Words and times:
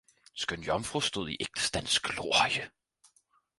Skønjomfru 0.35 1.01
stod 1.01 1.29
i 1.29 1.37
ægtestands 1.41 1.99
glorie 1.99 2.69